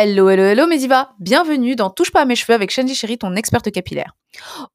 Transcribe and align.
Hello, 0.00 0.30
hello, 0.30 0.44
hello 0.44 0.68
mes 0.68 0.78
divas 0.78 1.10
Bienvenue 1.18 1.74
dans 1.74 1.90
Touche 1.90 2.12
pas 2.12 2.20
à 2.20 2.24
mes 2.24 2.36
cheveux 2.36 2.54
avec 2.54 2.70
Shandy 2.70 2.94
Chéri, 2.94 3.18
ton 3.18 3.34
experte 3.34 3.72
capillaire. 3.72 4.14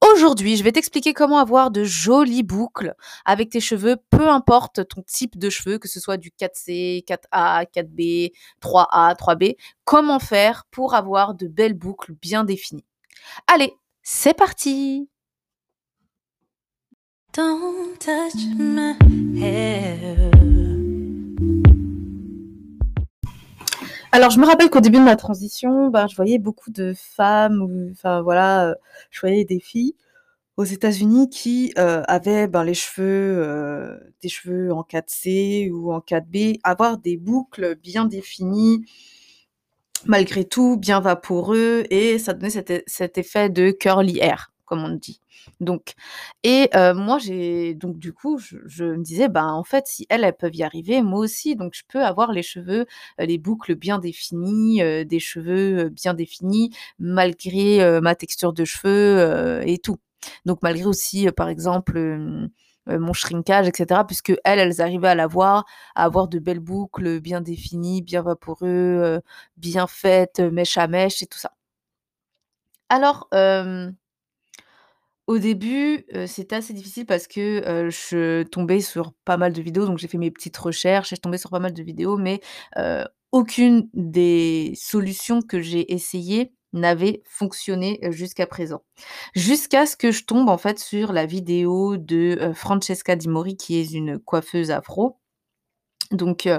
Aujourd'hui, 0.02 0.58
je 0.58 0.66
vais 0.66 0.74
t'expliquer 0.74 1.14
comment 1.14 1.38
avoir 1.38 1.72
de 1.72 1.86
jolies 1.86 2.44
boucles 2.44 2.94
avec 3.24 3.50
tes 3.50 3.62
cheveux, 3.62 3.96
peu 4.10 4.28
importe 4.28 4.86
ton 4.86 5.02
type 5.02 5.38
de 5.40 5.50
cheveux, 5.50 5.78
que 5.78 5.88
ce 5.88 6.02
soit 6.02 6.18
du 6.18 6.32
4C, 6.32 7.06
4A, 7.06 7.66
4B, 7.74 8.34
3A, 8.62 9.16
3B, 9.18 9.56
comment 9.86 10.20
faire 10.20 10.66
pour 10.72 10.94
avoir 10.94 11.36
de 11.36 11.48
belles 11.48 11.74
boucles 11.74 12.16
bien 12.22 12.44
définies. 12.44 12.84
Allez, 13.48 13.72
c'est 14.02 14.36
parti. 14.36 15.08
Alors, 24.24 24.32
je 24.32 24.40
me 24.40 24.46
rappelle 24.46 24.70
qu'au 24.70 24.80
début 24.80 25.00
de 25.00 25.04
ma 25.04 25.18
transition, 25.18 25.90
ben, 25.90 26.08
je 26.08 26.16
voyais 26.16 26.40
beaucoup 26.40 26.72
de 26.72 26.94
femmes, 26.96 27.90
enfin 27.92 28.22
voilà, 28.22 28.74
je 29.12 29.20
voyais 29.20 29.44
des 29.44 29.60
filles 29.60 29.96
aux 30.56 30.64
États-Unis 30.64 31.30
qui 31.30 31.74
euh, 31.78 32.04
avaient 32.08 32.48
ben, 32.48 32.64
les 32.64 32.74
cheveux, 32.74 33.04
euh, 33.44 34.00
des 34.22 34.30
cheveux 34.30 34.72
en 34.72 34.84
4C 34.84 35.70
ou 35.72 35.92
en 35.92 36.00
4B, 36.00 36.62
avoir 36.64 37.00
des 37.00 37.18
boucles 37.18 37.76
bien 37.76 38.06
définies, 38.06 38.86
malgré 40.06 40.46
tout, 40.46 40.78
bien 40.78 41.02
vaporeux, 41.02 41.84
et 41.90 42.18
ça 42.18 42.34
donnait 42.34 42.82
cet 42.88 43.18
effet 43.18 43.50
de 43.50 43.72
curly 43.72 44.20
hair 44.20 44.53
comme 44.66 44.84
on 44.84 44.90
dit. 44.90 45.20
Donc, 45.60 45.94
et 46.44 46.70
moi, 46.74 47.18
j'ai 47.20 47.74
donc 47.76 47.98
du 48.00 48.14
coup, 48.14 48.38
je, 48.40 48.84
me 48.86 49.04
disais, 49.04 49.30
ben 49.30 49.48
en 49.48 49.64
fait, 49.64 49.88
si 49.88 50.06
elles, 50.10 50.24
elles 50.24 50.36
peuvent 50.36 50.56
y 50.56 50.64
arriver, 50.64 51.02
moi 51.02 51.20
aussi, 51.20 51.56
donc 51.56 51.74
je 51.76 51.84
peux 51.88 52.04
avoir 52.04 52.32
les 52.32 52.44
cheveux, 52.44 52.86
les 53.20 53.38
boucles 53.38 53.76
bien 53.76 54.00
définies, 54.00 54.82
des 55.06 55.20
cheveux 55.20 55.90
bien 55.90 56.14
définis, 56.14 56.76
malgré 57.00 58.00
ma 58.02 58.16
texture 58.16 58.54
de 58.54 58.66
cheveux 58.66 59.62
et 59.68 59.78
tout. 59.80 59.98
Donc 60.46 60.60
malgré 60.64 60.86
aussi, 60.86 61.30
par 61.32 61.50
exemple, 61.50 61.98
mon 62.88 63.14
shrinkage, 63.14 63.68
etc. 63.68 64.02
Puisque 64.08 64.34
elles, 64.44 64.60
elles 64.60 64.82
arrivaient 64.82 65.10
à 65.10 65.16
l'avoir, 65.16 65.66
à 65.96 66.04
avoir 66.06 66.28
de 66.28 66.40
belles 66.40 66.60
boucles 66.60 67.20
bien 67.22 67.42
définies, 67.42 68.02
bien 68.02 68.22
vaporeux, 68.22 69.22
bien 69.58 69.88
faites, 69.88 70.40
mèche 70.40 70.78
à 70.78 70.88
mèche 70.88 71.22
et 71.22 71.28
tout 71.28 71.40
ça. 71.40 71.54
Alors, 72.90 73.28
au 75.28 75.38
début, 75.38 76.06
c'était 76.28 76.56
assez 76.58 76.74
difficile 76.74 77.06
parce 77.06 77.28
que, 77.28 77.90
je 77.90 78.44
tombais 78.44 78.82
sur 78.82 79.14
pas 79.26 79.38
mal 79.38 79.54
de 79.54 79.62
vidéos, 79.62 79.86
donc 79.86 79.98
j'ai 79.98 80.08
fait 80.08 80.18
mes 80.18 80.32
petites 80.32 80.58
recherches 80.58 81.14
et 81.14 81.16
je 81.16 81.22
tombais 81.22 81.38
sur 81.38 81.50
pas 81.50 81.60
mal 81.60 81.74
de 81.74 81.84
vidéos, 81.84 82.18
mais, 82.18 82.42
aucune 83.32 83.90
des 83.94 84.74
solutions 84.76 85.42
que 85.42 85.60
j'ai 85.60 85.92
essayées 85.94 86.54
n'avait 86.74 87.24
fonctionné, 87.26 88.00
jusqu'à 88.10 88.48
présent. 88.48 88.84
Jusqu'à 89.36 89.86
ce 89.86 89.96
que 89.96 90.12
je 90.12 90.26
tombe 90.26 90.50
en 90.50 90.58
fait 90.58 90.80
sur 90.80 91.14
la 91.14 91.26
vidéo 91.26 91.98
de, 91.98 92.52
Francesca 92.56 93.16
Di 93.16 93.30
Mori 93.30 93.58
qui 93.58 93.78
est 93.78 93.92
une 93.92 94.20
coiffeuse 94.20 94.72
afro 94.72 95.18
donc 96.14 96.50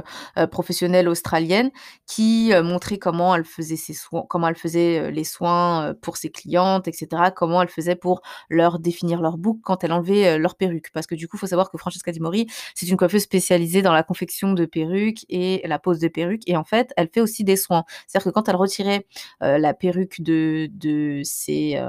professionnelle 0.50 1.08
australienne, 1.08 1.70
qui 2.06 2.52
montrait 2.62 2.98
comment 2.98 3.34
elle 3.34 3.44
faisait 3.44 3.76
soins 3.76 4.24
comment 4.28 4.48
elle 4.48 4.56
faisait, 4.56 5.10
les 5.10 5.24
soins, 5.24 5.94
pour 6.02 6.16
ses 6.16 6.30
clientes 6.30 6.88
etc. 6.88 7.30
Comment 7.34 7.62
elle 7.62 7.68
faisait 7.68 7.96
pour 7.96 8.22
leur 8.50 8.78
définir 8.78 9.20
leur 9.20 9.38
boucle 9.38 9.60
quand 9.62 9.84
elle 9.84 9.92
enlevait, 9.92 10.38
leur 10.38 10.56
perruque. 10.56 10.90
Parce 10.92 11.06
que 11.06 11.14
du 11.14 11.28
coup, 11.28 11.36
il 11.36 11.40
faut 11.40 11.46
savoir 11.46 11.70
que 11.70 11.78
Francesca 11.78 12.12
Di 12.12 12.20
Mori, 12.20 12.46
c'est 12.74 12.86
une 12.88 12.96
coiffeuse 12.96 13.22
spécialisée 13.22 13.82
dans 13.82 13.92
la 13.92 14.02
confection 14.02 14.52
de 14.52 14.64
perruques 14.66 15.24
et 15.28 15.62
la 15.66 15.78
pose 15.78 15.98
de 15.98 16.08
perruques 16.08 16.48
et 16.48 16.56
en 16.56 16.64
fait, 16.64 16.92
elle 16.96 17.08
fait 17.12 17.20
aussi 17.20 17.44
des 17.44 17.56
soins. 17.56 17.84
C'est-à-dire 18.06 18.30
que 18.30 18.34
quand 18.34 18.48
elle 18.48 18.56
retirait, 18.56 19.06
la 19.40 19.74
perruque 19.74 20.20
de 20.20 20.68
de 20.72 21.20
ses, 21.24 21.80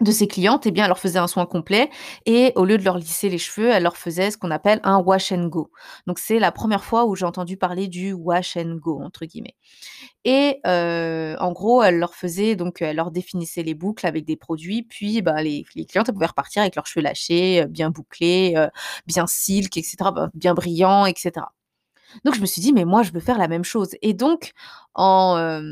de 0.00 0.12
ses 0.12 0.26
clientes, 0.26 0.66
eh 0.66 0.70
bien, 0.70 0.84
elle 0.84 0.88
leur 0.88 0.98
faisait 0.98 1.18
un 1.18 1.26
soin 1.26 1.46
complet 1.46 1.90
et 2.24 2.52
au 2.56 2.64
lieu 2.64 2.78
de 2.78 2.84
leur 2.84 2.96
lisser 2.96 3.28
les 3.28 3.38
cheveux, 3.38 3.70
elle 3.70 3.82
leur 3.82 3.96
faisait 3.96 4.30
ce 4.30 4.38
qu'on 4.38 4.50
appelle 4.50 4.80
un 4.82 4.98
wash 4.98 5.32
and 5.32 5.46
go. 5.46 5.70
Donc, 6.06 6.18
c'est 6.18 6.38
la 6.38 6.52
première 6.52 6.84
fois 6.84 7.04
où 7.04 7.14
j'ai 7.14 7.26
entendu 7.26 7.56
parler 7.56 7.86
du 7.88 8.12
wash 8.12 8.56
and 8.56 8.76
go, 8.80 9.00
entre 9.02 9.26
guillemets. 9.26 9.56
Et 10.24 10.60
euh, 10.66 11.36
en 11.38 11.52
gros, 11.52 11.82
elle 11.82 11.98
leur 11.98 12.14
faisait, 12.14 12.56
donc, 12.56 12.80
elle 12.82 12.96
leur 12.96 13.10
définissait 13.10 13.62
les 13.62 13.74
boucles 13.74 14.06
avec 14.06 14.24
des 14.24 14.36
produits, 14.36 14.82
puis 14.82 15.20
bah, 15.22 15.42
les, 15.42 15.64
clientes, 15.88 16.10
pouvaient 16.12 16.26
repartir 16.26 16.62
avec 16.62 16.76
leurs 16.76 16.86
cheveux 16.86 17.02
lâchés, 17.02 17.62
euh, 17.62 17.66
bien 17.66 17.90
bouclés, 17.90 18.54
euh, 18.56 18.68
bien 19.06 19.26
silk, 19.26 19.76
etc., 19.76 19.96
bah, 20.14 20.30
bien 20.34 20.54
brillants, 20.54 21.06
etc. 21.06 21.46
Donc, 22.24 22.34
je 22.34 22.40
me 22.40 22.46
suis 22.46 22.62
dit, 22.62 22.72
mais 22.72 22.84
moi, 22.84 23.02
je 23.02 23.12
veux 23.12 23.20
faire 23.20 23.38
la 23.38 23.48
même 23.48 23.64
chose. 23.64 23.90
Et 24.02 24.14
donc, 24.14 24.52
en 24.94 25.62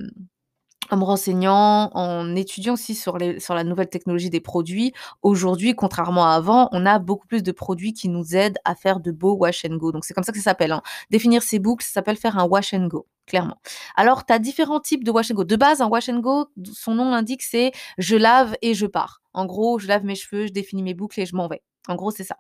en 0.91 0.97
me 0.97 1.05
renseignant, 1.05 1.91
en 1.95 2.35
étudiant 2.37 2.75
aussi 2.75 2.95
sur, 2.95 3.19
la 3.19 3.65
nouvelle 3.65 3.89
technologie 3.89 4.31
des 4.31 4.41
produits, 4.41 4.93
aujourd'hui, 5.23 5.75
contrairement 5.75 6.27
à 6.27 6.35
avant, 6.35 6.69
on 6.73 6.87
a 6.87 6.99
beaucoup 6.99 7.27
plus 7.27 7.43
de 7.43 7.53
produits 7.53 7.93
qui 7.93 8.09
nous 8.09 8.35
aident 8.35 8.59
à 8.65 8.75
faire 8.75 9.01
de 9.01 9.11
beaux 9.11 9.35
wash 9.35 9.65
and 9.65 9.77
go. 9.77 9.93
Donc 9.93 10.05
c'est 10.05 10.15
comme 10.15 10.25
ça 10.25 10.33
que 10.33 10.39
ça 10.39 10.45
s'appelle. 10.45 10.73
Hein. 10.73 10.83
Définir 11.11 11.43
ces 11.43 11.59
boucles, 11.59 11.85
ça 11.85 11.93
s'appelle 11.93 12.17
faire 12.17 12.39
un 12.39 12.45
wash 12.45 12.75
and 12.75 12.87
go, 12.87 13.07
clairement. 13.27 13.61
Alors, 13.97 14.25
tu 14.25 14.33
as 14.33 14.39
différents 14.39 14.81
types 14.81 15.05
de 15.05 15.11
wash 15.11 15.31
and 15.31 15.35
go. 15.35 15.45
De 15.45 15.57
base, 15.57 15.81
un 15.81 15.89
wash 15.89 16.09
and 16.09 16.21
go, 16.21 16.47
son 16.73 16.95
nom 16.95 17.11
l'indique, 17.11 17.43
c'est 17.43 17.73
je 17.99 18.17
lave 18.17 18.57
et 18.63 18.75
je 18.75 18.87
pars. 18.87 19.21
En 19.35 19.47
gros, 19.47 19.79
je 19.79 19.89
lave 19.89 20.05
mes 20.05 20.15
cheveux, 20.15 20.47
je 20.47 20.53
définis 20.53 20.83
mes 20.83 20.95
boucles 20.95 21.21
et 21.21 21.27
je 21.27 21.37
m'en 21.37 21.49
vais. 21.49 21.63
En 21.89 21.95
gros, 21.95 22.11
c'est 22.11 22.25
ça. 22.25 22.37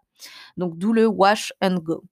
Donc, 0.57 0.77
d'où 0.79 0.93
le 0.93 1.07
wash 1.07 1.53
and 1.63 1.77
go 1.77 2.05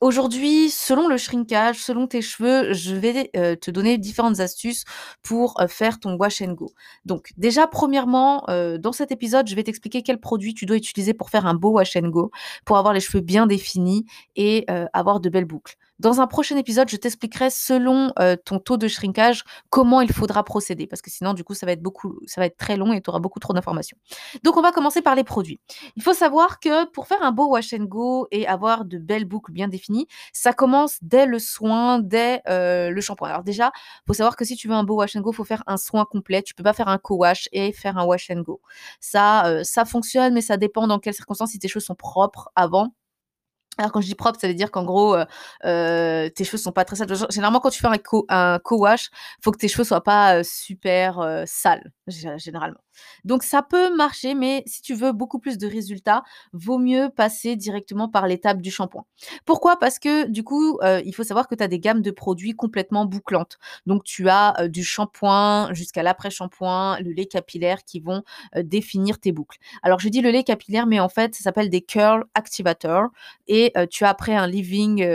aujourd'hui, 0.00 0.70
selon 0.70 1.08
le 1.08 1.16
shrinkage, 1.16 1.76
selon 1.76 2.06
tes 2.06 2.22
cheveux, 2.22 2.72
je 2.72 2.94
vais 2.94 3.30
te 3.60 3.70
donner 3.70 3.98
différentes 3.98 4.40
astuces 4.40 4.84
pour 5.22 5.60
faire 5.68 6.00
ton 6.00 6.14
wash 6.16 6.40
and 6.42 6.52
go. 6.52 6.72
Donc, 7.04 7.32
déjà, 7.36 7.66
premièrement, 7.66 8.44
dans 8.78 8.92
cet 8.92 9.10
épisode, 9.12 9.48
je 9.48 9.54
vais 9.54 9.64
t'expliquer 9.64 10.02
quel 10.02 10.18
produit 10.20 10.54
tu 10.54 10.66
dois 10.66 10.76
utiliser 10.76 11.14
pour 11.14 11.30
faire 11.30 11.46
un 11.46 11.54
beau 11.54 11.70
wash 11.70 11.96
and 11.96 12.08
go, 12.08 12.30
pour 12.64 12.78
avoir 12.78 12.94
les 12.94 13.00
cheveux 13.00 13.22
bien 13.22 13.46
définis 13.46 14.06
et 14.36 14.66
avoir 14.92 15.20
de 15.20 15.28
belles 15.28 15.44
boucles. 15.44 15.76
Dans 15.98 16.20
un 16.20 16.26
prochain 16.28 16.56
épisode, 16.56 16.88
je 16.88 16.96
t'expliquerai 16.96 17.50
selon 17.50 18.12
ton 18.44 18.58
taux 18.60 18.76
de 18.76 18.86
shrinkage 18.88 19.44
comment 19.70 20.00
il 20.00 20.12
faudra 20.12 20.44
procéder 20.44 20.86
parce 20.86 21.02
que 21.02 21.10
sinon 21.10 21.34
du 21.34 21.44
coup 21.44 21.54
ça 21.54 21.66
va 21.66 21.72
être 21.72 21.82
beaucoup 21.82 22.20
ça 22.26 22.40
va 22.40 22.46
être 22.46 22.56
très 22.56 22.76
long 22.76 22.92
et 22.92 23.00
tu 23.00 23.10
auras 23.10 23.18
beaucoup 23.18 23.40
trop 23.40 23.52
d'informations. 23.52 23.96
Donc 24.44 24.56
on 24.56 24.62
va 24.62 24.70
commencer 24.72 25.02
par 25.02 25.14
les 25.14 25.24
produits. 25.24 25.60
Il 25.96 26.02
faut 26.02 26.12
savoir 26.14 26.60
que 26.60 26.86
pour 26.90 27.06
faire 27.06 27.22
un 27.22 27.32
beau 27.32 27.48
wash 27.48 27.72
and 27.74 27.84
go 27.84 28.26
et 28.30 28.46
avoir 28.46 28.84
de 28.84 28.98
belles 28.98 29.24
boucles 29.24 29.52
bien 29.52 29.68
définies, 29.68 30.06
ça 30.32 30.52
commence 30.52 30.98
dès 31.02 31.26
le 31.26 31.38
soin, 31.38 31.98
dès 31.98 32.42
le 32.46 33.00
shampoing. 33.00 33.28
Alors 33.28 33.44
déjà, 33.44 33.72
faut 34.06 34.14
savoir 34.14 34.36
que 34.36 34.44
si 34.44 34.56
tu 34.56 34.68
veux 34.68 34.74
un 34.74 34.84
beau 34.84 34.96
wash 34.96 35.16
and 35.16 35.20
go, 35.20 35.32
faut 35.32 35.44
faire 35.44 35.64
un 35.66 35.76
soin 35.76 36.04
complet. 36.04 36.42
Tu 36.42 36.54
peux 36.54 36.62
pas 36.62 36.72
faire 36.72 36.88
un 36.88 36.98
co-wash 36.98 37.48
et 37.52 37.72
faire 37.72 37.98
un 37.98 38.04
wash 38.04 38.30
and 38.30 38.42
go. 38.42 38.60
Ça 39.00 39.62
ça 39.64 39.84
fonctionne 39.84 40.34
mais 40.34 40.42
ça 40.42 40.56
dépend 40.56 40.86
dans 40.86 40.98
quelles 40.98 41.14
circonstances 41.14 41.50
si 41.50 41.58
tes 41.58 41.68
cheveux 41.68 41.80
sont 41.80 41.94
propres 41.96 42.50
avant 42.54 42.92
alors 43.78 43.92
quand 43.92 44.00
je 44.00 44.06
dis 44.06 44.16
propre, 44.16 44.38
ça 44.40 44.48
veut 44.48 44.54
dire 44.54 44.72
qu'en 44.72 44.84
gros, 44.84 45.14
euh, 45.14 45.24
euh, 45.64 46.28
tes 46.30 46.44
cheveux 46.44 46.58
sont 46.58 46.72
pas 46.72 46.84
très 46.84 46.96
sales. 46.96 47.08
Généralement, 47.30 47.60
quand 47.60 47.70
tu 47.70 47.80
fais 47.80 47.86
un 47.86 47.96
co, 47.96 48.26
un 48.28 48.58
co-wash, 48.58 49.10
faut 49.40 49.52
que 49.52 49.58
tes 49.58 49.68
cheveux 49.68 49.84
soient 49.84 50.02
pas 50.02 50.38
euh, 50.38 50.42
super 50.42 51.44
sales, 51.46 51.92
généralement. 52.08 52.80
Donc 53.24 53.44
ça 53.44 53.62
peut 53.62 53.94
marcher, 53.94 54.34
mais 54.34 54.64
si 54.66 54.82
tu 54.82 54.94
veux 54.94 55.12
beaucoup 55.12 55.38
plus 55.38 55.56
de 55.56 55.68
résultats, 55.68 56.24
vaut 56.52 56.78
mieux 56.78 57.10
passer 57.10 57.54
directement 57.54 58.08
par 58.08 58.26
l'étape 58.26 58.60
du 58.60 58.72
shampoing. 58.72 59.04
Pourquoi? 59.44 59.78
Parce 59.78 60.00
que 60.00 60.26
du 60.26 60.42
coup, 60.42 60.80
il 60.82 61.14
faut 61.14 61.22
savoir 61.22 61.46
que 61.46 61.54
tu 61.54 61.62
as 61.62 61.68
des 61.68 61.78
gammes 61.78 62.02
de 62.02 62.10
produits 62.10 62.56
complètement 62.56 63.04
bouclantes. 63.04 63.58
Donc 63.86 64.02
tu 64.02 64.28
as 64.28 64.66
du 64.66 64.82
shampoing 64.82 65.72
jusqu'à 65.74 66.02
l'après-shampoing, 66.02 66.98
le 66.98 67.12
lait 67.12 67.26
capillaire 67.26 67.84
qui 67.84 68.00
vont 68.00 68.24
définir 68.56 69.20
tes 69.20 69.30
boucles. 69.30 69.58
Alors 69.84 70.00
je 70.00 70.08
dis 70.08 70.20
le 70.20 70.32
lait 70.32 70.42
capillaire, 70.42 70.88
mais 70.88 70.98
en 70.98 71.08
fait, 71.08 71.36
ça 71.36 71.44
s'appelle 71.44 71.70
des 71.70 71.82
curl 71.82 72.24
activators 72.34 73.10
et 73.46 73.67
tu 73.90 74.04
as 74.04 74.08
après 74.08 74.34
un 74.34 74.46
leaving 74.46 75.06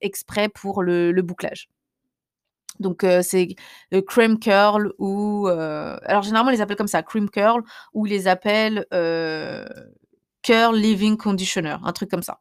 exprès 0.00 0.48
pour 0.48 0.82
le 0.82 1.20
bouclage. 1.22 1.68
Donc 2.80 3.04
c'est 3.22 3.54
cream 4.06 4.38
curl 4.38 4.92
ou 4.98 5.46
alors 5.48 6.22
généralement 6.22 6.50
ils 6.50 6.54
les 6.54 6.60
appellent 6.60 6.76
comme 6.76 6.86
ça 6.88 7.02
cream 7.02 7.28
curl 7.28 7.62
ou 7.92 8.06
ils 8.06 8.10
les 8.10 8.28
appellent 8.28 8.86
curl 10.42 10.76
living 10.76 11.16
conditioner, 11.16 11.76
un 11.84 11.92
truc 11.92 12.10
comme 12.10 12.22
ça 12.22 12.40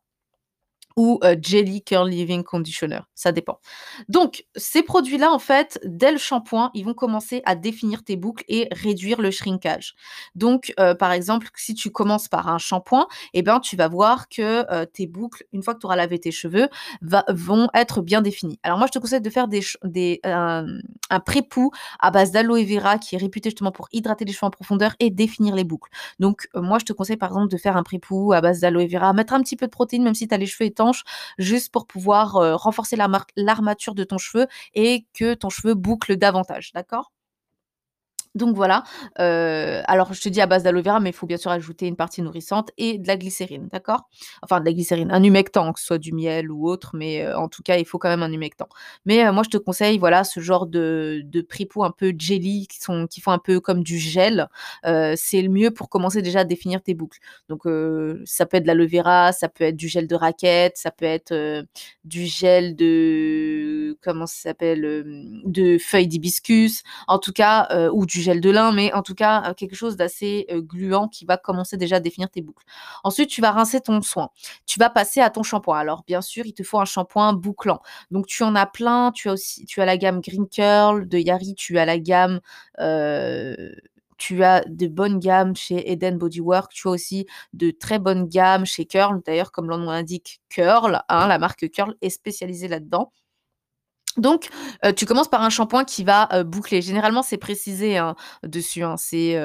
ou 0.96 1.20
Jelly 1.42 1.84
Curl 1.84 2.10
Living 2.10 2.44
Conditioner. 2.44 3.00
Ça 3.16 3.32
dépend. 3.32 3.60
Donc, 4.10 4.46
ces 4.56 4.84
produits-là, 4.84 5.32
en 5.32 5.40
fait, 5.40 5.80
dès 5.86 6.12
le 6.12 6.18
shampoing, 6.18 6.72
ils 6.74 6.86
vont 6.86 6.94
commencer 6.94 7.42
à 7.46 7.56
définir 7.56 8.04
tes 8.04 8.16
boucles 8.16 8.44
et 8.48 8.68
réduire 8.72 9.22
le 9.22 9.32
shrinkage. 9.32 9.96
Donc, 10.36 10.74
par 11.00 11.12
exemple, 11.12 11.48
si 11.56 11.74
tu 11.74 11.92
commences 11.92 12.28
par 12.28 12.48
un 12.48 12.58
shampoing, 12.58 13.08
eh 13.34 13.42
ben, 13.42 13.60
tu 13.60 13.76
vas 13.76 13.88
voir 13.88 14.28
que 14.30 14.86
tes 14.86 15.08
boucles, 15.08 15.46
une 15.54 15.64
fois 15.64 15.74
que 15.74 15.80
tu 15.80 15.86
auras 15.86 15.96
lavé 15.96 16.20
tes 16.20 16.32
cheveux, 16.32 16.68
vont 17.30 17.68
être 17.74 18.02
bien 18.02 18.22
définies. 18.22 18.60
Alors, 18.64 18.78
moi, 18.78 18.88
je 18.88 18.92
te 18.92 19.00
conseille 19.00 19.22
de 19.22 19.30
faire 19.30 19.48
des, 19.48 20.20
un, 20.24 20.66
pré-pou 21.26 21.72
à 22.00 22.12
base 22.12 22.32
d'aloe 22.32 22.64
vera 22.64 22.98
qui 22.98 23.16
est 23.16 23.18
réputé 23.18 23.50
justement 23.50 23.72
pour 23.72 23.88
hydrater 23.92 24.26
les 24.26 24.34
cheveux 24.34 24.48
en 24.48 24.52
profondeur 24.52 24.96
et 25.00 25.10
définir 25.10 25.56
les 25.56 25.64
boucles. 25.64 25.92
Donc, 26.20 26.48
moi, 26.56 26.80
je 26.80 26.86
te 26.86 26.94
conseille, 26.94 27.18
par 27.18 27.30
exemple, 27.30 27.50
de 27.50 27.58
faire 27.58 27.78
un 27.78 27.84
pré-pou 27.84 28.34
à 28.34 28.42
base 28.42 28.60
d'aloe 28.60 28.88
vera, 28.88 29.14
mettre 29.14 29.34
un 29.34 29.42
petit 29.42 29.56
peu 29.56 29.66
de 29.66 29.72
protéines, 29.72 30.04
même 30.04 30.16
si 30.16 30.28
tu 30.28 30.34
as 30.34 30.38
les 30.38 30.46
cheveux 30.46 30.68
étendus 30.68 30.81
juste 31.38 31.72
pour 31.72 31.88
pouvoir, 31.88 32.38
heu, 32.42 32.56
renforcer 32.56 32.96
l'arma 32.96 33.26
l'armature 33.36 33.96
de 33.96 34.04
ton 34.04 34.18
cheveu 34.18 34.48
et 34.74 35.06
que 35.14 35.34
ton 35.36 35.50
cheveu 35.50 35.74
boucle 35.76 36.18
davantage, 36.18 36.72
d'accord? 36.74 37.12
Donc 38.36 38.56
voilà, 38.56 38.84
heu, 39.20 39.82
alors 39.88 40.14
je 40.14 40.22
te 40.22 40.30
dis 40.30 40.40
à 40.40 40.48
base 40.48 40.64
d'aloe 40.64 40.82
vera, 40.82 41.00
mais 41.02 41.10
il 41.10 41.14
faut 41.14 41.28
bien 41.28 41.36
sûr 41.38 41.52
ajouter 41.52 41.88
une 41.88 41.98
partie 41.98 42.22
nourrissante 42.22 42.72
et 42.78 42.98
de 42.98 43.06
la 43.08 43.18
glycérine, 43.18 43.68
d'accord? 43.74 44.08
Enfin 44.42 44.62
de 44.62 44.66
la 44.66 44.72
glycérine, 44.74 45.12
un 45.12 45.22
humectant, 45.22 45.74
que 45.74 45.80
ce 45.82 45.86
soit 45.88 45.98
du 45.98 46.14
miel 46.14 46.50
ou 46.50 46.68
autre, 46.70 46.92
mais 46.96 47.24
heu, 47.26 47.36
en 47.36 47.50
tout 47.50 47.62
cas, 47.62 47.76
il 47.78 47.86
faut 47.86 47.98
quand 48.00 48.08
même 48.10 48.24
un 48.24 48.32
humectant. 48.32 48.70
Mais 49.06 49.26
heu, 49.26 49.32
moi 49.34 49.44
je 49.44 49.50
te 49.50 49.58
conseille, 49.58 49.98
voilà, 49.98 50.24
ce 50.24 50.40
genre 50.40 50.66
de 50.66 51.22
de 51.26 51.46
un 51.84 51.92
peu 51.92 52.14
jelly 52.18 52.68
qui 52.68 52.80
sont 52.80 53.06
qui 53.08 53.20
font 53.22 53.32
un 53.32 53.38
peu 53.40 53.60
comme 53.60 53.84
du 53.84 53.98
gel, 54.00 54.48
c'est 54.84 55.42
le 55.42 55.50
mieux 55.50 55.72
pour 55.72 55.90
commencer 55.90 56.22
déjà 56.22 56.40
à 56.42 56.44
définir 56.46 56.82
tes 56.82 56.94
boucles. 56.94 57.20
Donc 57.50 57.64
ça 58.26 58.46
peut 58.46 58.58
être 58.58 58.64
de 58.64 58.68
l'aloe 58.68 58.88
vera, 58.88 59.32
ça 59.34 59.50
peut 59.50 59.64
être 59.66 59.76
du 59.76 59.88
gel 59.90 60.08
de 60.08 60.16
raquette, 60.16 60.78
ça 60.78 60.92
peut 60.92 61.06
être, 61.06 61.34
du 62.06 62.26
gel 62.26 62.76
de 62.76 63.98
comment 64.02 64.26
ça 64.26 64.36
s'appelle? 64.50 64.82
De 65.46 65.78
feuilles 65.78 66.08
d'hibiscus, 66.08 66.84
en 67.08 67.20
tout 67.20 67.34
cas, 67.34 67.90
ou 67.94 68.06
du 68.06 68.21
gel 68.22 68.42
de 68.42 68.50
lin, 68.50 68.72
mais 68.72 68.94
en 68.94 69.02
tout 69.04 69.16
cas, 69.16 69.50
heu, 69.52 69.54
quelque 69.54 69.76
chose 69.76 69.98
d'assez, 69.98 70.46
heu, 70.52 70.62
gluant 70.62 71.08
qui 71.10 71.26
va 71.26 71.38
commencer 71.38 71.78
déjà 71.78 71.98
à 71.98 72.00
définir 72.00 72.30
tes 72.30 72.42
boucles. 72.42 72.66
Ensuite, 73.04 73.30
tu 73.30 73.42
vas 73.42 73.52
rincer 73.52 73.82
ton 73.82 74.02
soin. 74.02 74.30
Tu 74.66 74.80
vas 74.80 74.90
passer 74.90 75.20
à 75.22 75.30
ton 75.30 75.44
shampoing. 75.44 75.78
Alors 75.80 76.04
bien 76.08 76.22
sûr, 76.22 76.46
il 76.46 76.54
te 76.54 76.64
faut 76.64 76.80
un 76.80 76.86
shampoing 76.86 77.34
bouclant. 77.34 77.82
Donc 78.12 78.28
tu 78.28 78.44
en 78.44 78.56
as 78.56 78.66
plein, 78.68 79.12
tu 79.12 79.30
as 79.30 79.34
aussi 79.34 79.66
tu 79.66 79.82
as 79.82 79.86
la 79.86 79.98
gamme 79.98 80.22
Green 80.22 80.48
Curl 80.48 81.08
de 81.08 81.18
Yari, 81.18 81.56
tu 81.56 81.78
as 81.80 81.86
la 81.86 82.00
gamme, 82.00 82.40
heu, 82.80 83.76
tu 84.18 84.44
as 84.44 84.64
de 84.68 84.88
bonnes 84.88 85.20
gammes 85.20 85.56
chez 85.56 85.92
Eden 85.92 86.18
Bodywork, 86.18 86.72
tu 86.74 86.88
as 86.88 86.92
aussi 86.92 87.26
de 87.54 87.72
très 87.72 88.00
bonnes 88.00 88.28
gammes 88.28 88.66
chez 88.66 88.86
Curl. 88.86 89.22
D'ailleurs, 89.26 89.52
comme 89.52 89.70
le 89.70 89.78
nom 89.78 89.92
l'indique, 89.92 90.42
Curl, 90.50 91.02
hein, 91.10 91.28
la 91.28 91.40
marque 91.40 91.70
Curl 91.72 91.96
est 92.02 92.10
spécialisée 92.10 92.68
là-dedans. 92.68 93.12
Donc, 94.18 94.50
heu, 94.86 94.94
tu 94.94 95.06
commences 95.06 95.30
par 95.30 95.42
un 95.44 95.50
shampoing 95.50 95.86
qui 95.86 96.04
va, 96.04 96.28
heu, 96.34 96.44
boucler. 96.44 96.82
Généralement, 96.82 97.24
c'est 97.24 97.38
précisé, 97.38 97.98
hein, 97.98 98.16
dessus, 98.44 98.84
hein. 98.84 98.98
C'est, 98.98 99.38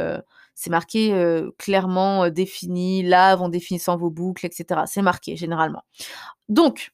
c'est 0.55 0.71
marqué, 0.71 1.15
clairement, 1.59 2.29
défini, 2.31 3.03
lave 3.03 3.43
en 3.43 3.49
définissant 3.49 3.97
vos 3.97 4.11
boucles 4.11 4.47
et 4.47 4.51
cetera. 4.53 4.87
C'est 4.87 5.03
marqué 5.03 5.37
généralement. 5.37 5.83
Donc, 6.49 6.93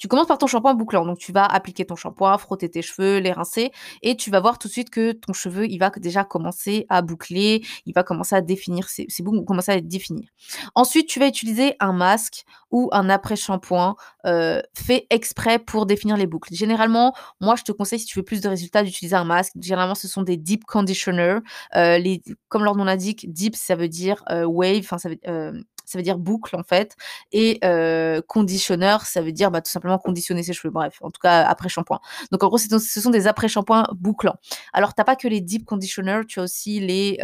tu 0.00 0.08
commences 0.08 0.26
par 0.26 0.38
ton 0.38 0.48
shampoing 0.48 0.74
bouclant. 0.74 1.06
Donc 1.06 1.18
tu 1.18 1.30
vas 1.32 1.44
appliquer 1.44 1.84
ton 1.86 1.94
shampoing, 1.96 2.36
frotter 2.38 2.68
tes 2.68 2.82
cheveux, 2.82 3.18
les 3.18 3.32
rincer 3.32 3.70
et 4.02 4.16
tu 4.16 4.30
vas 4.32 4.40
voir 4.40 4.58
tout 4.58 4.66
de 4.68 4.72
suite 4.72 4.90
que 4.90 5.12
ton 5.12 5.32
cheveu, 5.32 5.66
il 5.68 5.78
va 5.78 5.90
déjà 5.90 6.24
commencer 6.24 6.86
à 6.88 7.02
boucler, 7.02 7.62
il 7.86 7.94
va 7.94 8.02
commencer 8.02 8.34
à 8.34 8.40
définir 8.40 8.88
ses 8.88 9.06
boucles 9.22 9.44
commencer 9.44 9.72
à 9.72 9.76
être 9.76 9.88
définies. 9.88 10.28
Ensuite, 10.74 11.08
tu 11.08 11.18
vas 11.20 11.26
utiliser 11.28 11.74
un 11.80 11.92
masque 11.92 12.44
ou 12.70 12.88
un 12.92 13.08
après-shampoing, 13.10 13.96
heu, 14.26 14.62
fait 14.74 15.06
exprès 15.10 15.58
pour 15.58 15.86
définir 15.86 16.16
les 16.16 16.26
boucles. 16.26 16.54
Généralement, 16.54 17.14
moi, 17.40 17.56
je 17.56 17.62
te 17.64 17.72
conseille, 17.72 17.98
si 17.98 18.06
tu 18.06 18.18
veux 18.18 18.24
plus 18.24 18.40
de 18.40 18.48
résultats, 18.48 18.82
d'utiliser 18.82 19.16
un 19.16 19.24
masque. 19.24 19.52
Généralement, 19.60 19.94
ce 19.94 20.08
sont 20.08 20.22
des 20.22 20.36
deep 20.36 20.64
conditioner. 20.64 21.38
Heu, 21.76 21.98
les 21.98 22.22
comme 22.48 22.64
leur 22.64 22.76
nom 22.76 22.84
l'indique, 22.84 23.32
deep, 23.32 23.56
ça 23.56 23.74
veut 23.76 23.88
dire, 23.88 24.22
heu, 24.30 24.44
wave, 24.46 24.80
enfin 24.80 24.98
ça 24.98 25.08
veut, 25.08 25.18
hem, 25.22 25.64
ça 25.90 25.98
veut 25.98 26.02
dire 26.02 26.18
boucle 26.18 26.56
en 26.56 26.62
fait 26.62 26.96
et 27.32 27.58
heu, 27.64 28.22
conditionneur, 28.28 29.02
ça 29.06 29.22
veut 29.22 29.32
dire, 29.32 29.50
bah, 29.50 29.60
tout 29.62 29.70
simplement 29.70 29.98
conditionner 29.98 30.42
ses 30.42 30.52
cheveux. 30.52 30.70
Bref, 30.72 30.98
en 31.02 31.10
tout 31.10 31.20
cas 31.20 31.42
après 31.46 31.68
shampoing. 31.68 32.00
Donc 32.32 32.42
en 32.44 32.48
gros, 32.48 32.58
ce 32.58 33.00
sont 33.00 33.10
des 33.10 33.26
après 33.26 33.48
shampoings 33.48 33.86
bouclants. 33.94 34.36
Alors 34.72 34.94
tu 34.94 35.00
as 35.00 35.04
pas 35.04 35.16
que 35.16 35.28
les 35.28 35.40
deep 35.40 35.64
conditioner, 35.66 36.20
tu 36.28 36.40
as 36.40 36.44
aussi 36.44 36.80
les, 36.80 37.18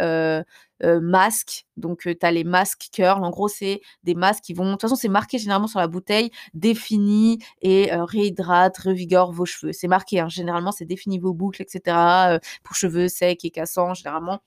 masques. 1.01 1.65
Donc 1.77 2.05
heu, 2.07 2.15
tu 2.15 2.25
as 2.25 2.31
les 2.31 2.43
masques 2.43 2.89
curl. 2.91 3.23
En 3.23 3.29
gros, 3.29 3.47
c'est 3.47 3.81
des 4.03 4.15
masques 4.15 4.43
qui 4.43 4.53
vont 4.53 4.65
de 4.65 4.71
toute 4.71 4.81
façon, 4.81 4.95
c'est 4.95 5.07
marqué 5.09 5.37
généralement 5.37 5.67
sur 5.67 5.79
la 5.79 5.87
bouteille, 5.87 6.31
définit 6.53 7.39
et 7.61 7.89
réhydrate, 7.93 8.77
revigore 8.77 9.31
vos 9.31 9.45
cheveux. 9.45 9.73
C'est 9.73 9.87
marqué, 9.87 10.19
hein, 10.19 10.29
généralement, 10.29 10.71
c'est 10.71 10.85
définit 10.85 11.19
vos 11.19 11.33
boucles 11.33 11.61
et 11.63 11.65
cetera, 11.67 12.35
heu, 12.35 12.39
pour 12.63 12.75
cheveux 12.75 13.07
secs 13.07 13.43
et 13.45 13.49
cassants 13.51 13.93
généralement. 13.93 14.39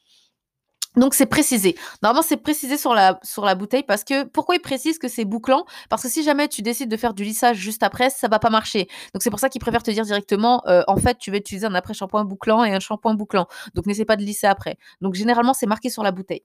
Donc 0.97 1.15
c'est 1.15 1.27
précisé. 1.27 1.77
Normalement, 2.03 2.27
c'est 2.27 2.37
précisé 2.37 2.77
sur 2.77 2.95
la 2.95 3.21
sur 3.23 3.45
la 3.45 3.55
bouteille 3.55 3.85
parce 3.85 4.03
que 4.03 4.25
pourquoi 4.25 4.57
ils 4.57 4.61
précisent 4.61 4.99
que 4.99 5.07
c'est 5.09 5.25
bouclant? 5.25 5.65
Parce 5.89 6.03
que 6.03 6.09
si 6.09 6.25
jamais 6.25 6.49
tu 6.49 6.63
décides 6.63 6.91
de 6.91 6.97
faire 6.97 7.15
du 7.15 7.23
lissage 7.23 7.57
juste 7.59 7.85
après, 7.85 8.11
ça 8.11 8.27
va 8.27 8.41
pas 8.41 8.51
marcher. 8.51 8.89
Donc 9.15 9.23
c'est 9.23 9.31
pour 9.31 9.39
ça 9.39 9.49
qu'ils 9.49 9.61
préfèrent 9.61 9.85
te 9.85 9.91
dire 9.93 10.05
directement, 10.05 10.63
heu, 10.69 10.83
en 10.89 10.97
fait, 10.97 11.17
tu 11.19 11.31
vas 11.31 11.37
utiliser 11.37 11.67
un 11.67 11.75
après 11.75 11.95
shampoing 11.95 12.25
bouclant 12.25 12.65
et 12.65 12.73
un 12.75 12.81
shampoing 12.81 13.15
bouclant. 13.15 13.47
Donc 13.75 13.87
n'essaie 13.87 14.05
pas 14.05 14.17
de 14.17 14.23
lisser 14.23 14.49
après. 14.49 14.79
Donc 15.01 15.15
généralement, 15.15 15.55
c'est 15.55 15.67
marqué 15.67 15.91
sur 15.91 16.03
la 16.03 16.11
bouteille. 16.11 16.43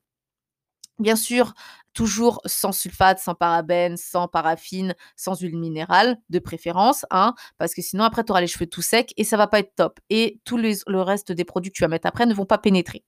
Bien 0.99 1.17
sûr, 1.17 1.53
toujours 1.93 2.39
sans 2.45 2.71
sulfate, 2.71 3.19
sans 3.19 3.35
parabènes, 3.35 3.97
sans 3.97 4.29
paraffine, 4.29 4.95
sans 5.17 5.37
huile 5.41 5.57
minérale 5.57 6.17
de 6.29 6.39
préférence, 6.39 7.05
hein, 7.11 7.33
parce 7.57 7.73
que 7.73 7.81
sinon 7.81 8.05
après 8.05 8.23
tu 8.23 8.31
auras 8.31 8.39
les 8.39 8.47
cheveux 8.47 8.65
tout 8.67 8.81
secs 8.81 9.13
et 9.17 9.25
ça 9.25 9.35
va 9.35 9.47
pas 9.47 9.59
être 9.59 9.75
top 9.75 9.99
et 10.09 10.39
tous 10.45 10.55
les 10.57 10.75
le 10.87 11.01
reste 11.01 11.33
des 11.33 11.43
produits 11.43 11.71
que 11.71 11.75
tu 11.77 11.83
vas 11.83 11.89
mettre 11.89 12.07
après 12.07 12.25
ne 12.25 12.33
vont 12.33 12.45
pas 12.45 12.57
pénétrer. 12.57 13.03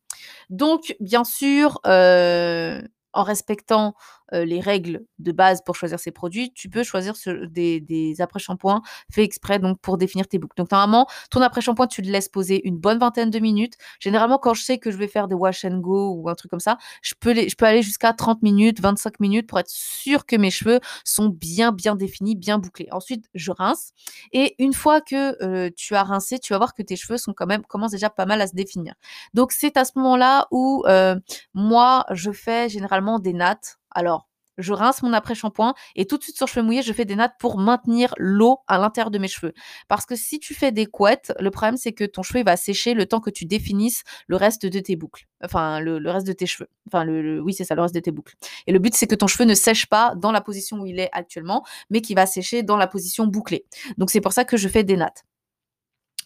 Donc 0.49 0.95
bien 1.01 1.25
sûr, 1.25 1.79
heu, 1.87 2.81
en 3.13 3.23
respectant, 3.23 3.95
heu, 4.33 4.43
les 4.43 4.59
règles 4.59 5.05
de 5.19 5.31
base 5.31 5.61
pour 5.65 5.75
choisir 5.75 5.99
ces 5.99 6.11
produits, 6.11 6.51
tu 6.53 6.69
peux 6.69 6.83
choisir 6.83 7.13
des 7.49 8.15
après-shampoings 8.19 8.81
faits 9.11 9.25
exprès 9.25 9.59
donc 9.59 9.79
pour 9.81 9.97
définir 9.97 10.27
tes 10.27 10.39
boucles. 10.39 10.55
Donc 10.57 10.71
normalement, 10.71 11.07
ton 11.31 11.41
après-shampoing, 11.41 11.87
tu 11.87 12.01
le 12.01 12.11
laisses 12.11 12.29
poser 12.29 12.65
une 12.67 12.77
bonne 12.77 12.99
vingtaine 12.99 13.29
de 13.29 13.39
minutes. 13.39 13.73
Généralement, 13.99 14.37
quand 14.37 14.53
je 14.53 14.63
sais 14.63 14.77
que 14.77 14.91
je 14.91 14.97
vais 14.97 15.07
faire 15.07 15.27
des 15.27 15.35
wash 15.35 15.65
and 15.65 15.79
go 15.79 16.13
ou 16.15 16.29
un 16.29 16.35
truc 16.35 16.51
comme 16.51 16.59
ça, 16.59 16.77
je 17.01 17.13
peux 17.19 17.31
aller 17.65 17.81
jusqu'à 17.81 18.13
30 18.13 18.41
minutes, 18.41 18.79
25 18.81 19.19
minutes 19.19 19.47
pour 19.47 19.59
être 19.59 19.69
sûre 19.69 20.25
que 20.25 20.35
mes 20.35 20.51
cheveux 20.51 20.79
sont 21.03 21.29
bien, 21.29 21.71
bien 21.71 21.95
définis, 21.95 22.35
bien 22.35 22.57
bouclés. 22.59 22.87
Ensuite, 22.91 23.25
je 23.33 23.51
rince 23.51 23.91
et 24.33 24.55
une 24.63 24.73
fois 24.73 25.01
que, 25.01 25.35
heu, 25.43 25.71
tu 25.75 25.95
as 25.95 26.03
rincé, 26.03 26.39
tu 26.39 26.53
vas 26.53 26.57
voir 26.59 26.73
que 26.73 26.81
tes 26.83 26.95
cheveux 26.95 27.17
sont 27.17 27.33
quand 27.33 27.45
même 27.47 27.63
commencent 27.65 27.91
déjà 27.91 28.09
pas 28.09 28.25
mal 28.25 28.41
à 28.41 28.47
se 28.47 28.55
définir. 28.55 28.93
Donc 29.33 29.51
c'est 29.51 29.77
à 29.77 29.85
ce 29.85 29.91
moment-là 29.95 30.47
où, 30.51 30.83
heu, 30.87 31.15
moi, 31.53 32.05
je 32.11 32.31
fais 32.31 32.69
généralement 32.69 33.19
des 33.19 33.33
nattes. 33.33 33.77
Alors, 33.97 34.29
je 34.59 34.73
rince 34.73 35.01
mon 35.01 35.11
après-shampoing 35.11 35.73
et 35.95 36.05
tout 36.05 36.19
de 36.19 36.23
suite 36.23 36.37
sur 36.37 36.47
cheveux 36.47 36.63
mouillés, 36.63 36.83
je 36.83 36.93
fais 36.93 37.03
des 37.03 37.15
nattes 37.15 37.33
pour 37.39 37.57
maintenir 37.57 38.13
l'eau 38.17 38.59
à 38.67 38.77
l'intérieur 38.77 39.09
de 39.09 39.17
mes 39.17 39.27
cheveux. 39.27 39.53
Parce 39.87 40.05
que 40.05 40.15
si 40.15 40.37
tu 40.39 40.53
fais 40.53 40.71
des 40.71 40.85
couettes, 40.85 41.33
le 41.39 41.49
problème 41.49 41.77
c'est 41.77 41.93
que 41.93 42.03
ton 42.03 42.21
cheveu 42.21 42.43
va 42.43 42.57
sécher 42.57 42.93
le 42.93 43.07
temps 43.07 43.19
que 43.19 43.31
tu 43.31 43.45
définisses 43.45 44.03
le 44.27 44.35
reste 44.35 44.67
de 44.67 44.79
tes 44.79 44.95
boucles. 44.95 45.25
Enfin, 45.43 45.79
le, 45.79 45.97
reste 46.11 46.27
de 46.27 46.33
tes 46.33 46.45
cheveux. 46.45 46.69
Enfin, 46.85 47.07
oui, 47.07 47.53
c'est 47.53 47.63
ça, 47.63 47.73
le 47.73 47.81
reste 47.81 47.95
de 47.95 47.99
tes 47.99 48.11
boucles. 48.11 48.35
Et 48.67 48.71
le 48.71 48.77
but 48.77 48.93
c'est 48.93 49.07
que 49.07 49.15
ton 49.15 49.25
cheveu 49.25 49.45
ne 49.45 49.55
sèche 49.55 49.87
pas 49.87 50.13
dans 50.15 50.31
la 50.31 50.41
position 50.41 50.77
où 50.77 50.85
il 50.85 50.99
est 50.99 51.09
actuellement, 51.11 51.65
mais 51.89 52.01
qu'il 52.01 52.15
va 52.15 52.27
sécher 52.27 52.61
dans 52.61 52.77
la 52.77 52.85
position 52.85 53.25
bouclée. 53.25 53.65
Donc 53.97 54.11
c'est 54.11 54.21
pour 54.21 54.33
ça 54.33 54.45
que 54.45 54.57
je 54.57 54.67
fais 54.67 54.83
des 54.83 54.97
nattes 54.97 55.23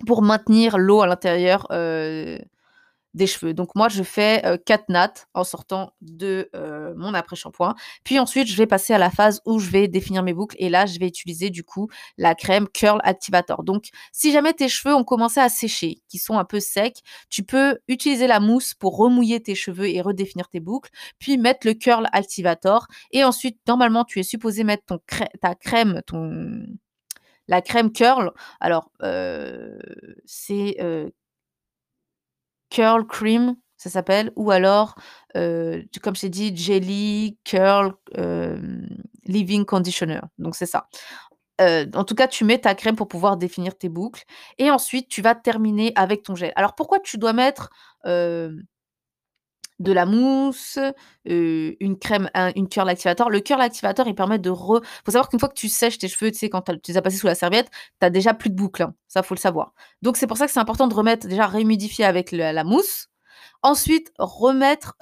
pour 0.06 0.24
maintenir 0.24 0.78
l'eau 0.78 1.02
à 1.02 1.08
l'intérieur 1.08 1.68
euh, 1.72 2.38
des 3.14 3.28
cheveux. 3.28 3.54
Donc 3.54 3.76
moi, 3.76 3.90
je 3.90 4.04
fais 4.04 4.46
euh, 4.46 4.58
4 4.66 4.90
nattes 4.90 5.28
en 5.34 5.44
sortant 5.44 5.94
de 6.02 6.50
euh, 6.56 6.94
mon 6.96 7.14
après-shampoing. 7.14 7.76
Puis 8.04 8.20
ensuite, 8.20 8.48
je 8.48 8.56
vais 8.56 8.68
passer 8.68 8.94
à 8.94 8.98
la 8.98 9.10
phase 9.10 9.42
où 9.46 9.60
je 9.60 9.70
vais 9.70 9.88
définir 9.88 10.24
mes 10.24 10.34
boucles. 10.34 10.56
Et 10.60 10.70
là, 10.70 10.86
je 10.86 11.00
vais 11.00 11.08
utiliser 11.08 11.50
du 11.50 11.64
coup 11.64 11.90
la 12.18 12.36
crème 12.36 12.68
Curl 12.70 13.00
Activator. 13.04 13.64
Donc, 13.64 13.90
si 14.12 14.32
jamais 14.32 14.54
tes 14.54 14.70
cheveux 14.70 14.96
ont 14.96 15.04
commencé 15.04 15.40
à 15.40 15.50
sécher, 15.50 16.02
qui 16.08 16.18
sont 16.18 16.38
un 16.38 16.46
peu 16.46 16.60
secs, 16.60 17.00
tu 17.30 17.44
peux 17.44 17.78
utiliser 17.88 18.28
la 18.28 18.40
mousse 18.40 18.74
pour 18.74 18.98
remouiller 18.98 19.42
tes 19.42 19.56
cheveux 19.56 19.90
et 19.90 20.02
redéfinir 20.02 20.48
tes 20.48 20.60
boucles. 20.60 20.90
Puis 21.20 21.38
mettre 21.38 21.68
le 21.68 21.74
Curl 21.74 22.08
Activator. 22.14 22.88
Et 23.12 23.24
ensuite, 23.24 23.60
normalement, 23.68 24.06
tu 24.06 24.20
es 24.20 24.24
supposé 24.24 24.64
mettre 24.64 24.86
ton 24.86 25.00
crè- 25.08 25.30
ta 25.42 25.56
crème, 25.56 26.02
ton 26.08 26.66
la 27.48 27.62
crème 27.62 27.92
curl, 27.92 28.32
alors, 28.60 28.92
heu, 29.04 29.80
c'est, 30.26 30.78
heu, 30.82 31.12
curl 32.72 33.06
cream, 33.08 33.56
ça 33.78 33.92
s'appelle 33.92 34.32
ou 34.38 34.52
alors, 34.52 34.96
heu, 35.38 35.84
t 35.94 36.02
comme 36.02 36.16
je 36.18 36.22
t'ai 36.24 36.30
dit, 36.32 36.56
jelly 36.58 37.38
curl, 37.46 37.94
hem, 38.16 38.88
leave-in 39.28 39.66
conditioner, 39.66 40.22
donc 40.40 40.56
c'est 40.58 40.68
ça. 40.68 40.88
Heu, 41.62 41.90
en 41.96 42.04
tout 42.06 42.16
cas, 42.16 42.28
tu 42.30 42.46
mets 42.46 42.60
ta 42.60 42.76
crème 42.76 42.96
pour 42.98 43.08
pouvoir 43.10 43.38
définir 43.38 43.78
tes 43.78 43.90
boucles 43.90 44.24
et 44.60 44.72
ensuite 44.72 45.10
tu 45.10 45.22
vas 45.24 45.36
terminer 45.36 45.94
avec 45.96 46.24
ton 46.24 46.36
gel. 46.36 46.54
Alors 46.58 46.76
pourquoi 46.76 47.00
tu 47.02 47.18
dois 47.20 47.34
mettre, 47.34 47.70
hem 48.06 48.64
de 49.82 49.92
la 49.92 50.06
mousse, 50.06 50.80
une 51.26 51.98
crème 52.00 52.30
un 52.34 52.52
une 52.56 52.68
curl 52.70 52.90
activator. 52.90 53.30
Le 53.30 53.40
curl 53.40 53.62
activator, 53.62 54.08
il 54.08 54.16
permet 54.16 54.40
de 54.40 54.50
re 54.50 54.82
faut 55.06 55.12
savoir 55.12 55.30
qu'une 55.30 55.40
fois 55.40 55.50
que 55.50 55.56
tu 55.56 55.70
sèches 55.70 55.98
tes 55.98 56.08
cheveux, 56.08 56.32
tu 56.32 56.38
sais, 56.38 56.50
quand 56.50 56.62
tu 56.62 56.92
les 56.92 56.98
as 56.98 57.02
passés 57.02 57.18
sous 57.18 57.28
la 57.28 57.36
serviette, 57.36 57.70
tu 58.00 58.06
as 58.06 58.10
déjà 58.10 58.34
plus 58.34 58.50
de 58.50 58.56
boucles, 58.56 58.84
hein. 58.84 58.96
Ça, 59.08 59.24
faut 59.24 59.36
le 59.36 59.40
savoir. 59.40 59.74
Donc 60.02 60.18
c'est 60.18 60.28
pour 60.28 60.38
ça 60.38 60.46
que 60.46 60.52
c'est 60.52 60.60
important 60.60 60.88
de 60.88 60.94
remettre 60.94 61.28
déjà 61.28 61.48
réhumidifier 61.48 62.06
avec 62.06 62.32
la 62.32 62.64
mousse. 62.64 63.08
Ensuite, 63.64 64.12
remettre, 64.18 64.96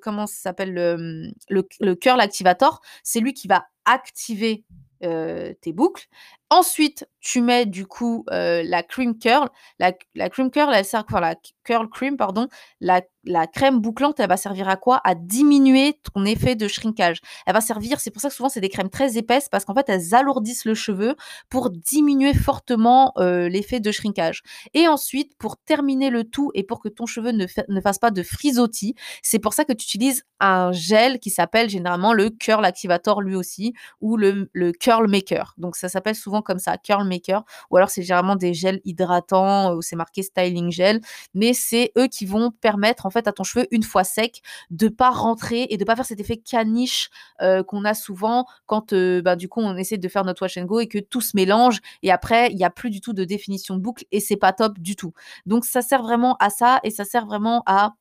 comment 0.00 0.26
ça 0.26 0.34
s'appelle? 0.34 0.72
Le, 0.72 1.30
le 1.48 1.66
le 1.80 1.94
curl 1.94 2.20
activator, 2.20 2.80
c'est 3.02 3.20
lui 3.20 3.34
qui 3.34 3.48
va 3.48 3.66
activer, 3.84 4.64
tes 5.00 5.72
boucles 5.72 6.06
Ensuite, 6.52 7.06
tu 7.20 7.42
mets 7.42 7.64
du 7.64 7.86
coup, 7.86 8.24
heu, 8.32 8.62
la 8.64 8.82
cream 8.82 9.16
curl. 9.16 9.48
La 9.78 9.92
cream 10.30 10.50
curl, 10.50 10.72
elle 10.74 10.84
sert 10.84 11.04
la 11.20 11.36
curl 11.64 11.88
cream 11.88 12.16
pardon, 12.16 12.48
la 12.80 13.46
crème 13.46 13.80
bouclante, 13.80 14.18
elle 14.18 14.28
va 14.28 14.36
servir 14.38 14.68
à 14.68 14.76
quoi? 14.76 15.00
À 15.04 15.14
diminuer 15.14 16.00
ton 16.14 16.24
effet 16.24 16.56
de 16.56 16.66
shrinkage. 16.68 17.20
Elle 17.46 17.52
va 17.54 17.60
servir 17.60 18.00
c'est 18.00 18.10
pour 18.10 18.20
ça 18.22 18.28
que 18.30 18.34
souvent 18.34 18.48
c'est 18.48 18.60
des 18.62 18.68
crèmes 18.70 18.88
très 18.90 19.18
épaisses 19.18 19.48
parce 19.50 19.64
qu'en 19.64 19.74
fait 19.74 19.88
elles 19.88 20.14
alourdissent 20.14 20.64
le 20.64 20.74
cheveu 20.74 21.14
pour 21.50 21.70
diminuer 21.70 22.32
fortement, 22.34 23.12
heu, 23.18 23.46
l'effet 23.48 23.78
de 23.80 23.92
shrinkage 23.92 24.42
et 24.74 24.88
ensuite 24.88 25.36
pour 25.38 25.56
terminer 25.58 26.08
le 26.10 26.24
tout 26.24 26.50
et 26.54 26.62
pour 26.64 26.80
que 26.80 26.88
ton 26.88 27.06
cheveu 27.06 27.30
ne 27.32 27.46
fa 27.46 27.62
ne 27.68 27.80
fasse 27.80 27.98
pas 27.98 28.10
de 28.10 28.22
frisottis, 28.22 28.94
c'est 29.22 29.38
pour 29.38 29.52
ça 29.54 29.64
que 29.64 29.72
tu 29.74 29.84
utilises 29.84 30.24
un 30.40 30.72
gel 30.72 31.18
qui 31.20 31.30
s'appelle 31.30 31.68
généralement 31.68 32.14
le 32.14 32.30
curl 32.30 32.64
activator 32.64 33.20
lui 33.20 33.36
aussi 33.36 33.74
ou 34.00 34.16
le 34.16 34.48
curl 34.72 35.08
maker. 35.08 35.54
Donc 35.58 35.76
ça 35.76 35.88
s'appelle 35.90 36.14
souvent 36.14 36.39
comme 36.42 36.58
ça, 36.58 36.76
curl 36.78 37.06
maker 37.06 37.44
ou 37.70 37.76
alors 37.76 37.90
c'est 37.90 38.02
généralement 38.02 38.36
des 38.36 38.54
gels 38.54 38.80
hydratants, 38.84 39.74
où 39.74 39.82
c'est 39.82 39.96
marqué 39.96 40.22
styling 40.22 40.70
gel, 40.70 41.00
mais 41.34 41.52
c'est 41.54 41.92
eux 41.98 42.06
qui 42.08 42.26
vont 42.26 42.50
permettre 42.50 43.06
en 43.06 43.10
fait 43.10 43.26
à 43.28 43.32
ton 43.32 43.44
cheveu 43.44 43.66
une 43.70 43.82
fois 43.82 44.04
sec 44.04 44.42
de 44.70 44.88
pas 44.88 45.10
rentrer 45.10 45.66
et 45.70 45.76
de 45.76 45.84
pas 45.84 45.96
faire 45.96 46.06
cet 46.06 46.20
effet 46.20 46.36
caniche, 46.38 47.10
heu, 47.42 47.62
qu'on 47.62 47.84
a 47.84 47.94
souvent 47.94 48.46
quand, 48.66 48.92
heu, 48.92 49.20
bah, 49.22 49.36
du 49.36 49.48
coup 49.48 49.60
on 49.60 49.76
essaie 49.76 49.98
de 49.98 50.08
faire 50.08 50.24
notre 50.24 50.42
wash 50.42 50.56
and 50.58 50.64
go 50.64 50.80
et 50.80 50.88
que 50.88 50.98
tout 50.98 51.20
se 51.20 51.36
mélange 51.36 51.80
et 52.02 52.10
après 52.10 52.50
il 52.52 52.58
y 52.58 52.64
a 52.64 52.70
plus 52.70 52.90
du 52.90 53.00
tout 53.00 53.12
de 53.12 53.24
définition 53.24 53.74
de 53.76 53.80
boucle 53.80 54.04
et 54.12 54.20
c'est 54.20 54.36
pas 54.36 54.52
top 54.52 54.78
du 54.78 54.96
tout. 54.96 55.12
Donc 55.46 55.64
ça 55.64 55.82
sert 55.82 56.02
vraiment 56.02 56.36
à 56.40 56.50
ça 56.50 56.80
et 56.84 56.90
ça 56.90 57.04
sert 57.04 57.26
vraiment 57.26 57.62
à 57.66 57.94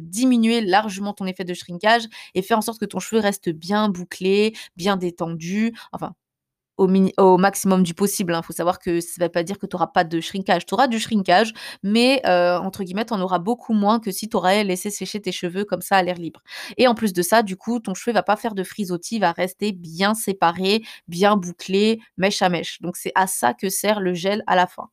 diminuer 0.00 0.60
largement 0.62 1.12
ton 1.12 1.26
effet 1.26 1.44
de 1.44 1.54
shrinkage 1.54 2.04
et 2.34 2.42
faire 2.42 2.58
en 2.58 2.62
sorte 2.62 2.80
que 2.80 2.84
ton 2.86 3.00
cheveu 3.00 3.20
reste 3.20 3.50
bien 3.50 3.88
bouclé, 3.88 4.54
bien 4.76 4.96
détendu, 4.96 5.74
enfin 5.92 6.14
au 6.78 7.36
maximum 7.38 7.82
du 7.82 7.94
possible, 7.94 8.34
hein. 8.34 8.42
Faut 8.42 8.52
savoir 8.52 8.78
que 8.78 9.00
ça 9.00 9.24
veut 9.24 9.28
pas 9.30 9.42
dire 9.42 9.58
que 9.58 9.66
tu 9.66 9.76
auras 9.76 9.86
pas 9.88 10.04
de 10.04 10.20
shrinkage. 10.20 10.66
Tu 10.66 10.74
auras 10.74 10.86
du 10.88 10.98
shrinkage, 11.00 11.52
mais 11.82 12.20
heu, 12.26 12.56
entre 12.58 12.84
guillemets, 12.84 13.04
tu 13.06 13.14
en 13.14 13.20
auras 13.20 13.38
beaucoup 13.38 13.72
moins 13.74 14.00
que 14.00 14.10
si 14.10 14.28
tu 14.28 14.36
aurais 14.36 14.64
laissé 14.64 14.90
sécher 14.90 15.20
tes 15.20 15.32
cheveux 15.32 15.64
comme 15.64 15.80
ça 15.82 15.96
à 15.96 16.02
l'air 16.02 16.16
libre 16.16 16.42
et 16.76 16.86
en 16.88 16.94
plus 16.94 17.12
de 17.12 17.22
ça, 17.22 17.42
du 17.42 17.56
coup, 17.56 17.80
ton 17.80 17.94
cheveu 17.94 18.12
va 18.14 18.22
pas 18.22 18.36
faire 18.36 18.54
de 18.54 18.62
frisottis, 18.64 19.16
il 19.16 19.20
va 19.20 19.32
rester 19.32 19.72
bien 19.72 20.14
séparé, 20.14 20.82
bien 21.08 21.36
bouclé, 21.36 22.00
mèche 22.18 22.42
à 22.42 22.48
mèche. 22.48 22.80
Donc 22.82 22.96
c'est 22.96 23.12
à 23.14 23.26
ça 23.26 23.54
que 23.54 23.68
sert 23.68 24.00
le 24.00 24.14
gel 24.14 24.42
à 24.46 24.56
la 24.56 24.66
fin. 24.66 24.88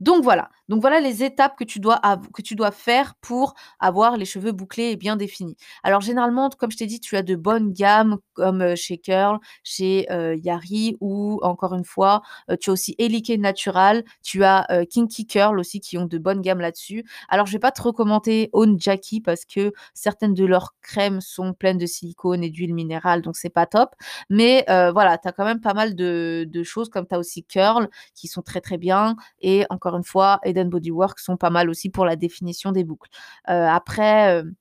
Donc 0.00 0.22
voilà, 0.24 0.50
donc 0.68 0.80
voilà 0.80 1.00
les 1.00 1.22
étapes 1.24 1.56
que 1.56 1.64
tu 1.64 1.80
dois 1.80 2.00
que 2.34 2.42
tu 2.42 2.54
dois 2.54 2.70
faire 2.70 3.14
pour 3.20 3.54
avoir 3.80 4.16
les 4.16 4.24
cheveux 4.24 4.52
bouclés 4.52 4.90
et 4.92 4.96
bien 4.96 5.16
définis. 5.16 5.56
Alors 5.82 6.00
généralement, 6.00 6.50
comme 6.50 6.70
je 6.70 6.76
t'ai 6.76 6.86
dit, 6.86 7.00
tu 7.00 7.16
as 7.16 7.22
de 7.22 7.36
bonnes 7.36 7.72
gammes 7.72 8.18
comme, 8.34 8.62
heu, 8.62 8.74
chez 8.76 8.98
Curl, 8.98 9.38
chez, 9.62 10.06
heu, 10.10 10.36
Yari 10.36 10.96
ou 11.00 11.38
encore 11.42 11.74
une 11.74 11.84
fois, 11.84 12.22
heu, 12.50 12.56
tu 12.56 12.70
as 12.70 12.72
aussi 12.72 12.94
Elike 12.98 13.30
Natural, 13.38 14.04
tu 14.22 14.44
as, 14.44 14.66
Kinky 14.90 15.26
Curl 15.26 15.58
aussi 15.58 15.80
qui 15.80 15.98
ont 15.98 16.06
de 16.06 16.18
bonnes 16.18 16.40
gammes 16.40 16.60
là-dessus. 16.60 17.04
Alors 17.28 17.46
je 17.46 17.52
vais 17.52 17.58
pas 17.58 17.72
te 17.72 17.82
recommander 17.82 18.50
Own 18.52 18.78
Jackie 18.80 19.20
parce 19.20 19.44
que 19.44 19.72
certaines 19.94 20.34
de 20.34 20.44
leurs 20.44 20.74
crèmes 20.82 21.20
sont 21.20 21.52
pleines 21.54 21.78
de 21.78 21.86
silicone 21.86 22.42
et 22.44 22.50
d'huile 22.50 22.74
minérale, 22.74 23.22
donc 23.22 23.36
c'est 23.36 23.50
pas 23.50 23.66
top. 23.66 23.94
Mais 24.30 24.64
voilà, 24.68 25.18
tu 25.18 25.28
as 25.28 25.32
quand 25.32 25.44
même 25.44 25.60
pas 25.60 25.74
mal 25.74 25.94
de 25.94 26.44
de 26.48 26.62
choses 26.62 26.88
comme 26.88 27.06
tu 27.06 27.14
as 27.14 27.18
aussi 27.18 27.44
Curl 27.44 27.88
qui 28.14 28.28
sont 28.28 28.42
très, 28.42 28.60
très 28.60 28.78
bien 28.78 29.16
et 29.40 29.64
encore 29.70 29.96
une 29.96 30.04
fois, 30.04 30.40
Head 30.56 30.66
and 30.66 30.70
Body 30.70 30.90
Works 30.90 31.20
sont 31.20 31.36
pas 31.36 31.50
mal 31.50 31.70
aussi 31.70 31.90
pour 31.90 32.04
la 32.04 32.16
définition 32.16 32.72
des 32.72 32.84
boucles. 32.84 33.10
Heu, 33.48 33.52
après, 33.52 34.42
heu, 34.42 34.54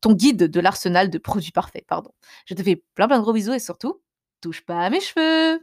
ton 0.00 0.12
guide 0.12 0.44
de 0.44 0.60
l'arsenal 0.60 1.10
de 1.10 1.18
produits 1.18 1.52
parfaits, 1.52 1.84
pardon. 1.86 2.10
Je 2.46 2.54
te 2.54 2.62
fais 2.62 2.82
plein 2.94 3.08
plein 3.08 3.18
de 3.18 3.22
gros 3.22 3.32
bisous 3.32 3.54
et 3.54 3.58
surtout, 3.58 4.00
touche 4.40 4.64
pas 4.64 4.80
à 4.80 4.90
mes 4.90 5.00
cheveux. 5.00 5.60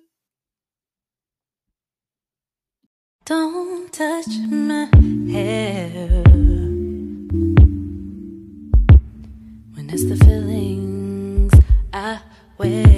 the 10.09 10.17
feelings 10.25 11.53
I 11.93 12.19
wear. 12.57 12.92